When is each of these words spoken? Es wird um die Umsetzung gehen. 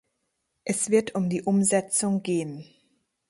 Es 0.63 0.89
wird 0.89 1.13
um 1.13 1.29
die 1.29 1.43
Umsetzung 1.43 2.23
gehen. 2.23 2.65